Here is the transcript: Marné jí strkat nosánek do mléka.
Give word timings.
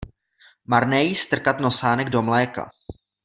Marné 0.67 1.03
jí 1.03 1.15
strkat 1.15 1.59
nosánek 1.59 2.09
do 2.09 2.21
mléka. 2.21 2.71